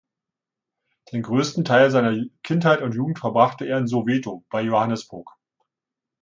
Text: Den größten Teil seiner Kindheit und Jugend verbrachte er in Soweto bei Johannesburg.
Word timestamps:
Den 1.13 1.21
größten 1.21 1.63
Teil 1.63 1.91
seiner 1.91 2.19
Kindheit 2.41 2.81
und 2.81 2.95
Jugend 2.95 3.19
verbrachte 3.19 3.67
er 3.67 3.77
in 3.77 3.85
Soweto 3.85 4.43
bei 4.49 4.63
Johannesburg. 4.63 5.31